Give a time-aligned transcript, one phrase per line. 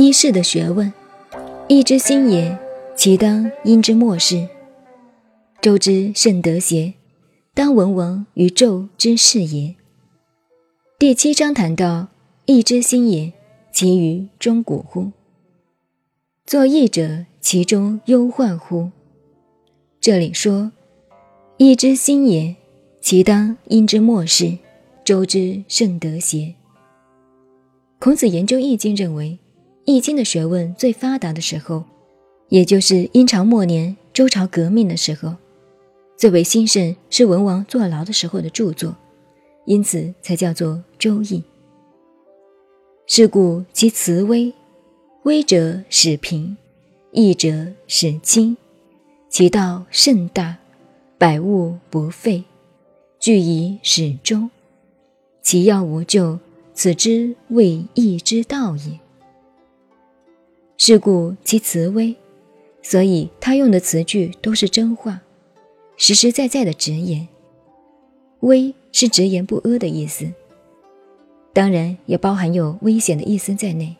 [0.00, 0.90] 一世的学问，
[1.68, 2.58] 一之心也，
[2.96, 4.48] 其当因之末世。
[5.60, 6.94] 周之甚德邪？
[7.52, 9.74] 当文王于纣之事也。
[10.98, 12.08] 第七章谈到
[12.46, 13.30] 一之心也，
[13.74, 15.10] 其于中古乎？
[16.46, 18.88] 作义者，其中忧患乎？
[20.00, 20.72] 这里说
[21.58, 22.56] 一之心也，
[23.02, 24.56] 其当因之末世。
[25.04, 26.54] 周之甚德邪？
[27.98, 29.38] 孔子研究《易经》，认为
[29.84, 31.84] 《易经》的学问最发达的时候，
[32.48, 35.34] 也就是殷朝末年周朝革命的时候，
[36.16, 38.94] 最为兴盛是文王坐牢的时候的著作，
[39.64, 41.38] 因此才叫做《周易》。
[43.06, 44.52] 是故其辞微，
[45.24, 46.56] 微者使平，
[47.10, 48.56] 易者使轻，
[49.28, 50.56] 其道甚大，
[51.18, 52.44] 百物不废，
[53.18, 54.50] 具以始终，
[55.42, 56.38] 其要无咎。
[56.72, 58.98] 此之谓义之道也。
[60.82, 62.16] 是故其辞微，
[62.80, 65.20] 所以他用的词句都是真话，
[65.98, 67.28] 实实在在的直言。
[68.40, 70.32] 微是直言不阿的意思，
[71.52, 73.94] 当然也包含有危险的意思在内。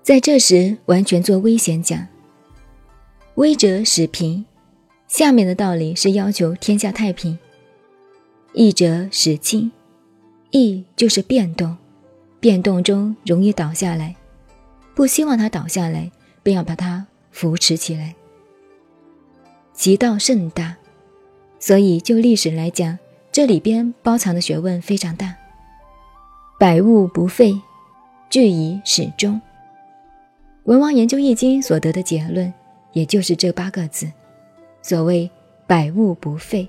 [0.00, 2.06] 在这时，完全做危险讲。
[3.34, 4.44] 危者使平，
[5.08, 7.36] 下面的道理是要求天下太平。
[8.52, 9.72] 易者使轻。
[10.52, 11.76] 易就是变动，
[12.38, 14.14] 变动中容易倒下来，
[14.94, 16.10] 不希望它倒下来，
[16.42, 18.14] 便要把它扶持起来。
[19.72, 20.76] 其道甚大，
[21.58, 22.98] 所以就历史来讲，
[23.32, 25.34] 这里边包藏的学问非常大。
[26.58, 27.60] 百物不废，
[28.30, 29.40] 据以始终。
[30.64, 32.52] 文王研究易经所得的结论，
[32.92, 34.10] 也就是这八个字。
[34.80, 35.28] 所谓
[35.66, 36.68] 百物不废，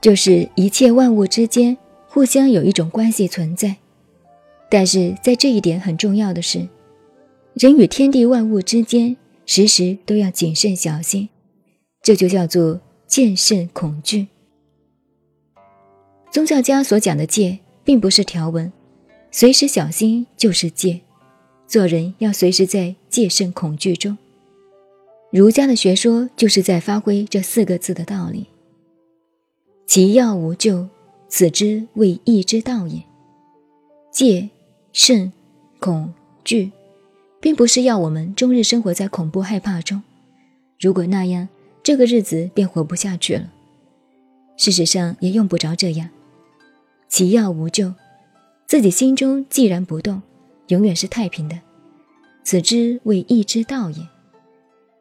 [0.00, 1.76] 就是一切万物之间。
[2.08, 3.76] 互相有一种关系存在，
[4.70, 6.66] 但是在这一点很重要的是，
[7.58, 11.30] 人与天地万物之间时时都要谨慎小心，
[12.02, 14.26] 这就叫做见慎恐惧。
[16.30, 18.70] 宗教家所讲的戒，并不是条文，
[19.30, 21.00] 随时小心就是戒，
[21.66, 24.18] 做人要随时在戒慎恐惧中。
[25.30, 28.44] 儒家的学说就是在发挥这四个字的道理，
[29.86, 30.86] 其要无咎。
[31.28, 33.02] 此之谓义之道也。
[34.12, 34.48] 戒、
[34.92, 35.32] 慎、
[35.80, 36.12] 恐、
[36.44, 36.70] 惧，
[37.46, 40.02] 并不是要我们终日生活在恐怖害怕中。
[40.80, 41.48] 如果那样，
[41.80, 43.52] 这个日子便活不下去了。
[44.56, 46.10] 事实上，也用不着这样。
[47.06, 47.94] 其要无咎，
[48.66, 50.20] 自己心中既然不动，
[50.66, 51.56] 永远是太平的。
[52.42, 54.04] 此之谓义之道也。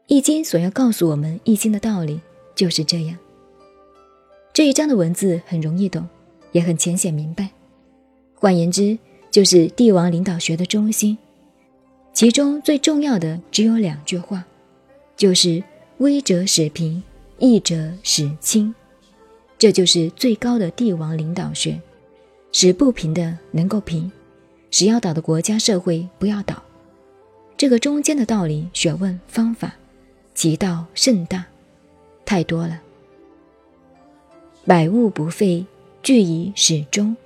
[0.05, 2.21] 易经所要告诉我们易经的道理
[2.53, 3.17] 就是这样。
[4.53, 6.07] 这一章的文字很容易懂。
[6.51, 7.49] 也很浅显明白，
[8.35, 8.95] 换言之，
[9.31, 11.17] 就是帝王领导学的中心。
[12.15, 14.45] 其中最重要的只有两句话，
[15.17, 15.61] 就是
[15.99, 17.03] “威者使平，
[17.39, 18.73] 义者使轻”。
[19.59, 21.77] 这就是最高的帝王领导学，
[22.53, 24.09] 使不平的能够平，
[24.71, 26.63] 使要倒的国家社会不要倒。
[27.57, 29.75] 这个中间的道理、学问、方法，
[30.33, 31.45] 其道甚大，
[32.23, 32.81] 太多了。
[34.65, 35.65] 百物不废。
[36.01, 37.17] 据以始终，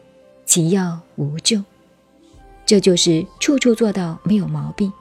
[0.45, 1.63] 其要无咎。
[2.69, 4.93] 这就是处处做到没有毛病，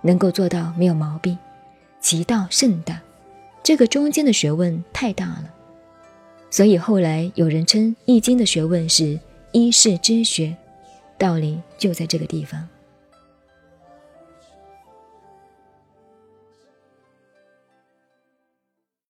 [0.00, 1.38] 能够做到没有毛病，
[2.00, 3.00] 其道甚大。
[3.62, 5.44] 这个中间的学问太大了，
[6.50, 9.20] 所以后来有人称《易经》的学问是
[9.52, 10.56] 一世之学，
[11.16, 12.68] 道理就在这个地方。